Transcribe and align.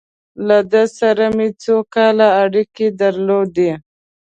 له 0.47 0.57
ده 0.71 0.83
سره 0.99 1.25
مې 1.35 1.47
څو 1.63 1.75
کاله 1.95 2.27
اړیکې 2.43 2.87
درلودې. 3.01 3.71